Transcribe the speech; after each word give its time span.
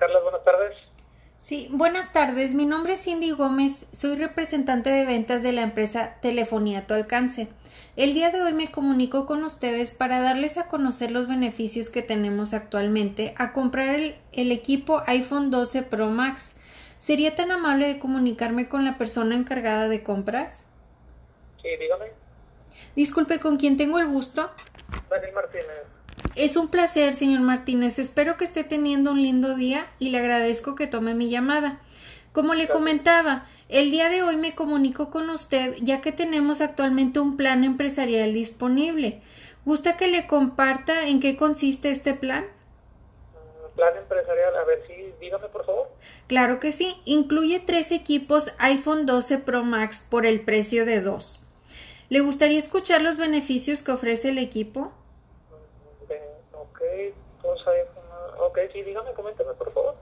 Carlos, 0.00 0.22
buenas 0.22 0.44
tardes. 0.44 0.76
Sí, 1.36 1.68
buenas 1.70 2.10
tardes. 2.14 2.54
Mi 2.54 2.64
nombre 2.64 2.94
es 2.94 3.04
Cindy 3.04 3.32
Gómez. 3.32 3.84
Soy 3.92 4.16
representante 4.16 4.88
de 4.88 5.04
ventas 5.04 5.42
de 5.42 5.52
la 5.52 5.60
empresa 5.60 6.16
Telefonía 6.22 6.78
a 6.78 6.86
tu 6.86 6.94
alcance. 6.94 7.48
El 7.96 8.14
día 8.14 8.30
de 8.30 8.40
hoy 8.40 8.54
me 8.54 8.70
comunico 8.70 9.26
con 9.26 9.44
ustedes 9.44 9.90
para 9.90 10.20
darles 10.20 10.56
a 10.56 10.68
conocer 10.68 11.10
los 11.10 11.28
beneficios 11.28 11.90
que 11.90 12.00
tenemos 12.00 12.54
actualmente 12.54 13.34
a 13.36 13.52
comprar 13.52 13.90
el, 13.90 14.16
el 14.32 14.52
equipo 14.52 15.02
iPhone 15.06 15.50
12 15.50 15.82
Pro 15.82 16.06
Max. 16.06 16.54
¿Sería 16.98 17.34
tan 17.34 17.50
amable 17.50 17.86
de 17.86 17.98
comunicarme 17.98 18.70
con 18.70 18.86
la 18.86 18.96
persona 18.96 19.34
encargada 19.34 19.88
de 19.88 20.02
compras? 20.02 20.64
Sí, 21.60 21.68
dígame. 21.78 22.06
Disculpe, 22.96 23.38
¿con 23.38 23.58
quién 23.58 23.76
tengo 23.76 23.98
el 23.98 24.06
gusto? 24.06 24.50
Daniel 25.10 25.34
Martínez. 25.34 25.99
Es 26.36 26.56
un 26.56 26.68
placer, 26.68 27.14
señor 27.14 27.40
Martínez. 27.40 27.98
Espero 27.98 28.36
que 28.36 28.44
esté 28.44 28.62
teniendo 28.62 29.10
un 29.10 29.22
lindo 29.22 29.56
día 29.56 29.86
y 29.98 30.10
le 30.10 30.18
agradezco 30.18 30.74
que 30.74 30.86
tome 30.86 31.14
mi 31.14 31.28
llamada. 31.28 31.80
Como 32.32 32.54
le 32.54 32.68
comentaba, 32.68 33.46
el 33.68 33.90
día 33.90 34.08
de 34.08 34.22
hoy 34.22 34.36
me 34.36 34.54
comunico 34.54 35.10
con 35.10 35.28
usted 35.30 35.74
ya 35.80 36.00
que 36.00 36.12
tenemos 36.12 36.60
actualmente 36.60 37.18
un 37.18 37.36
plan 37.36 37.64
empresarial 37.64 38.32
disponible. 38.32 39.20
¿Gusta 39.64 39.96
que 39.96 40.06
le 40.06 40.28
comparta 40.28 41.08
en 41.08 41.18
qué 41.18 41.36
consiste 41.36 41.90
este 41.90 42.14
plan? 42.14 42.44
Mm, 42.44 43.74
Plan 43.74 43.96
empresarial, 43.96 44.56
a 44.56 44.64
ver, 44.64 44.84
sí, 44.86 44.94
dígame 45.20 45.48
por 45.48 45.66
favor. 45.66 45.88
Claro 46.28 46.60
que 46.60 46.70
sí. 46.70 46.94
Incluye 47.04 47.58
tres 47.58 47.90
equipos 47.90 48.54
iPhone 48.58 49.04
12 49.06 49.38
Pro 49.38 49.64
Max 49.64 50.06
por 50.08 50.24
el 50.24 50.40
precio 50.42 50.86
de 50.86 51.00
dos. 51.00 51.42
¿Le 52.08 52.20
gustaría 52.20 52.58
escuchar 52.58 53.02
los 53.02 53.16
beneficios 53.16 53.82
que 53.82 53.92
ofrece 53.92 54.28
el 54.28 54.38
equipo? 54.38 54.92
Dígame, 58.84 59.12
por 59.12 59.72
favor. 59.72 59.94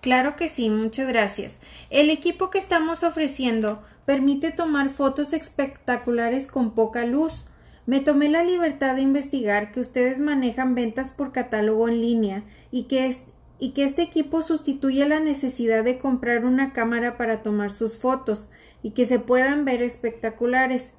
Claro 0.00 0.36
que 0.36 0.48
sí, 0.48 0.70
muchas 0.70 1.08
gracias. 1.08 1.60
El 1.90 2.10
equipo 2.10 2.50
que 2.50 2.58
estamos 2.58 3.02
ofreciendo 3.02 3.82
permite 4.04 4.52
tomar 4.52 4.90
fotos 4.90 5.32
espectaculares 5.32 6.46
con 6.46 6.74
poca 6.74 7.04
luz. 7.04 7.46
Me 7.86 8.00
tomé 8.00 8.28
la 8.28 8.42
libertad 8.42 8.94
de 8.94 9.02
investigar 9.02 9.72
que 9.72 9.80
ustedes 9.80 10.20
manejan 10.20 10.74
ventas 10.74 11.10
por 11.10 11.32
catálogo 11.32 11.88
en 11.88 12.00
línea 12.00 12.44
y 12.70 12.84
que, 12.84 13.16
y 13.58 13.72
que 13.72 13.84
este 13.84 14.02
equipo 14.02 14.42
sustituye 14.42 15.06
la 15.06 15.20
necesidad 15.20 15.84
de 15.84 15.98
comprar 15.98 16.44
una 16.44 16.72
cámara 16.72 17.16
para 17.16 17.42
tomar 17.42 17.70
sus 17.70 17.96
fotos 17.96 18.50
y 18.82 18.90
que 18.90 19.06
se 19.06 19.18
puedan 19.18 19.64
ver 19.64 19.82
espectaculares. 19.82 20.92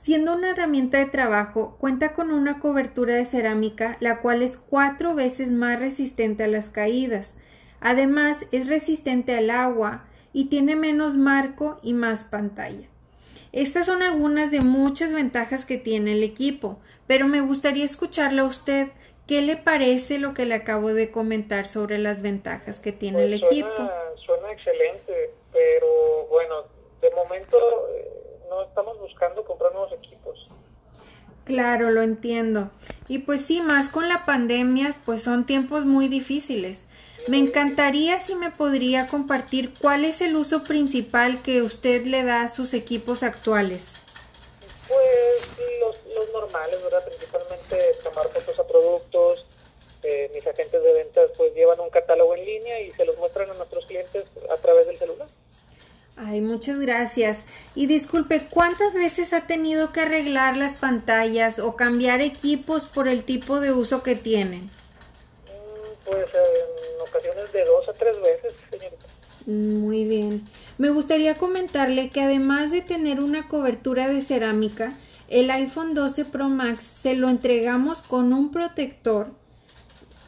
Siendo 0.00 0.32
una 0.32 0.52
herramienta 0.52 0.96
de 0.96 1.04
trabajo, 1.04 1.76
cuenta 1.78 2.14
con 2.14 2.30
una 2.30 2.58
cobertura 2.58 3.16
de 3.16 3.26
cerámica, 3.26 3.98
la 4.00 4.22
cual 4.22 4.40
es 4.40 4.56
cuatro 4.56 5.14
veces 5.14 5.50
más 5.50 5.78
resistente 5.78 6.42
a 6.42 6.46
las 6.46 6.70
caídas. 6.70 7.36
Además, 7.82 8.46
es 8.50 8.66
resistente 8.66 9.36
al 9.36 9.50
agua 9.50 10.06
y 10.32 10.48
tiene 10.48 10.74
menos 10.74 11.18
marco 11.18 11.78
y 11.82 11.92
más 11.92 12.24
pantalla. 12.24 12.88
Estas 13.52 13.84
son 13.84 14.00
algunas 14.00 14.50
de 14.50 14.62
muchas 14.62 15.12
ventajas 15.12 15.66
que 15.66 15.76
tiene 15.76 16.12
el 16.12 16.22
equipo, 16.22 16.78
pero 17.06 17.28
me 17.28 17.42
gustaría 17.42 17.84
escucharle 17.84 18.40
a 18.40 18.44
usted. 18.44 18.88
¿Qué 19.26 19.42
le 19.42 19.58
parece 19.58 20.18
lo 20.18 20.32
que 20.32 20.46
le 20.46 20.54
acabo 20.54 20.94
de 20.94 21.10
comentar 21.10 21.66
sobre 21.66 21.98
las 21.98 22.22
ventajas 22.22 22.80
que 22.80 22.92
tiene 22.92 23.24
el 23.24 23.38
Pues 23.38 23.52
equipo? 23.52 23.76
Suena, 23.76 23.92
suena 24.16 24.52
excelente, 24.52 25.34
pero 25.52 26.26
bueno, 26.30 26.64
de 27.02 27.10
momento 27.10 27.58
eh, 27.94 28.08
no 28.48 28.62
estamos 28.62 28.98
buscando 28.98 29.44
comprar. 29.44 29.69
Claro, 31.50 31.90
lo 31.90 32.02
entiendo. 32.02 32.70
Y 33.08 33.18
pues 33.18 33.44
sí, 33.44 33.60
más 33.60 33.88
con 33.88 34.08
la 34.08 34.24
pandemia, 34.24 34.94
pues 35.04 35.22
son 35.22 35.46
tiempos 35.46 35.84
muy 35.84 36.06
difíciles. 36.06 36.84
Me 37.26 37.38
encantaría 37.38 38.20
si 38.20 38.36
me 38.36 38.52
podría 38.52 39.08
compartir 39.08 39.74
cuál 39.80 40.04
es 40.04 40.20
el 40.20 40.36
uso 40.36 40.62
principal 40.62 41.42
que 41.42 41.62
usted 41.62 42.04
le 42.04 42.22
da 42.22 42.42
a 42.42 42.48
sus 42.48 42.72
equipos 42.72 43.24
actuales. 43.24 43.90
Pues 44.86 45.68
los, 45.80 46.32
normales, 46.32 46.82
¿verdad? 46.84 47.04
Principalmente 47.04 47.78
tomar 48.04 48.28
fotos 48.28 48.56
a 48.56 48.66
productos. 48.68 49.46
Eh, 50.04 50.30
mis 50.32 50.46
agentes 50.46 50.82
de 50.82 50.92
ventas 50.92 51.30
pues 51.36 51.52
llevan 51.52 51.80
un 51.80 51.90
catálogo 51.90 52.36
en 52.36 52.44
línea 52.44 52.80
y 52.80 52.92
se 52.92 53.04
los 53.04 53.18
muestran 53.18 53.50
a 53.50 53.54
nuestros 53.54 53.84
clientes 53.86 54.24
a 54.48 54.56
través 54.56 54.86
del 54.86 54.98
celular. 54.98 55.26
Ay, 56.22 56.42
muchas 56.42 56.78
gracias. 56.80 57.38
Y 57.74 57.86
disculpe, 57.86 58.46
¿cuántas 58.50 58.94
veces 58.94 59.32
ha 59.32 59.46
tenido 59.46 59.90
que 59.90 60.00
arreglar 60.00 60.56
las 60.56 60.74
pantallas 60.74 61.58
o 61.58 61.76
cambiar 61.76 62.20
equipos 62.20 62.84
por 62.84 63.08
el 63.08 63.24
tipo 63.24 63.58
de 63.58 63.72
uso 63.72 64.02
que 64.02 64.16
tienen? 64.16 64.70
Mm, 65.46 66.04
Pues 66.04 66.30
en 66.34 67.00
ocasiones 67.08 67.52
de 67.52 67.64
dos 67.64 67.88
a 67.88 67.94
tres 67.94 68.16
veces, 68.20 68.54
señorita. 68.70 69.06
Muy 69.46 70.04
bien. 70.04 70.44
Me 70.76 70.90
gustaría 70.90 71.36
comentarle 71.36 72.10
que 72.10 72.20
además 72.20 72.70
de 72.70 72.82
tener 72.82 73.20
una 73.20 73.48
cobertura 73.48 74.06
de 74.08 74.20
cerámica, 74.20 74.98
el 75.28 75.50
iPhone 75.50 75.94
12 75.94 76.26
Pro 76.26 76.48
Max 76.50 76.84
se 76.84 77.14
lo 77.16 77.30
entregamos 77.30 78.02
con 78.02 78.34
un 78.34 78.50
protector 78.50 79.28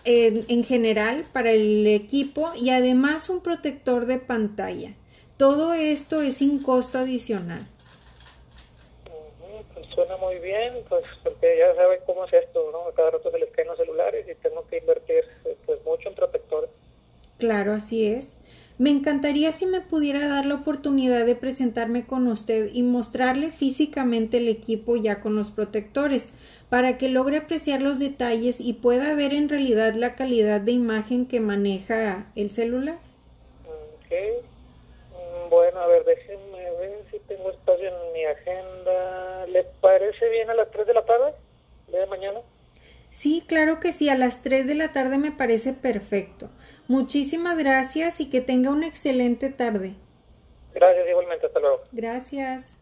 en, 0.05 0.45
en 0.49 0.65
general 0.65 1.27
para 1.33 1.53
el 1.53 1.87
equipo 1.87 2.53
y 2.57 2.71
además 2.71 3.29
un 3.29 3.43
protector 3.43 4.07
de 4.07 4.19
pantalla. 4.19 4.95
Todo 5.37 5.73
esto 5.73 6.21
es 6.21 6.37
sin 6.37 6.63
costo 6.63 6.99
adicional. 6.99 7.63
Pues 9.75 9.87
suena 9.95 10.17
muy 10.17 10.39
bien, 10.39 10.75
pues 10.89 11.05
porque 11.23 11.59
ya 11.59 11.75
saben 11.75 12.01
cómo 12.07 12.25
es 12.27 12.33
esto, 12.33 12.71
¿no? 12.73 12.89
A 12.89 12.95
cada 12.95 13.13
rato 13.13 13.31
se 13.31 13.39
les 13.39 13.51
caen 13.51 13.69
los 13.69 13.79
celulares 13.79 14.27
y 14.29 14.35
tengo 14.37 14.67
que 14.69 14.79
invertir 14.79 15.25
eh, 15.45 15.57
pues 15.67 15.85
mucho 15.85 16.09
en 16.09 16.15
protectores. 16.15 16.71
Claro, 17.39 17.73
así 17.73 18.07
es. 18.07 18.37
Me 18.79 18.91
encantaría 18.91 19.53
si 19.53 19.67
me 19.67 19.81
pudiera 19.81 20.29
dar 20.29 20.47
la 20.47 20.55
oportunidad 20.55 21.27
de 21.27 21.37
presentarme 21.37 22.07
con 22.07 22.27
usted 22.27 22.71
y 22.73 22.83
mostrarle 22.83 23.51
físicamente 23.51 24.39
el 24.39 24.49
equipo 24.49 24.97
ya 24.97 25.21
con 25.21 25.37
los 25.37 25.51
protectores, 25.51 26.31
para 26.69 26.99
que 26.99 27.09
logre 27.09 27.37
apreciar 27.37 27.83
los 27.83 27.99
detalles 27.99 28.61
y 28.61 28.73
pueda 28.75 29.15
ver 29.15 29.35
en 29.35 29.49
realidad 29.49 29.95
la 29.95 30.15
calidad 30.15 30.61
de 30.61 30.73
imagen 30.73 31.27
que 31.27 31.41
maneja 31.41 32.27
el 32.35 32.51
celular. 32.51 32.99
A 35.83 35.87
ver, 35.89 36.05
déjenme 36.05 36.71
ver 36.79 37.05
si 37.11 37.19
tengo 37.21 37.51
espacio 37.51 37.89
en 37.89 38.13
mi 38.13 38.25
agenda. 38.25 39.47
¿Le 39.47 39.65
parece 39.81 40.29
bien 40.29 40.49
a 40.49 40.55
las 40.55 40.71
3 40.71 40.87
de 40.87 40.95
la 40.95 41.05
tarde? 41.05 41.35
¿El 41.87 41.93
día 41.93 42.01
de 42.03 42.07
mañana? 42.07 42.41
Sí, 43.11 43.45
claro 43.49 43.81
que 43.81 43.93
sí, 43.93 44.09
a 44.09 44.15
las 44.17 44.43
3 44.45 44.69
de 44.69 44.77
la 44.77 44.93
tarde 44.93 45.19
me 45.19 45.33
parece 45.33 45.73
perfecto. 45.73 46.51
Muchísimas 46.87 47.59
gracias 47.59 48.21
y 48.21 48.31
que 48.31 48.41
tenga 48.41 48.71
una 48.71 48.87
excelente 48.87 49.51
tarde. 49.51 49.95
Gracias, 50.73 51.09
igualmente. 51.09 51.47
Hasta 51.47 51.59
luego. 51.59 51.83
Gracias. 51.91 52.77